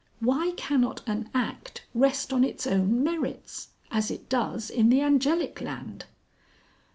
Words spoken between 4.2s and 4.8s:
does